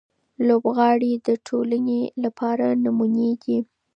[0.47, 3.57] لوبغاړي د ټولنې لپاره نمونې دي.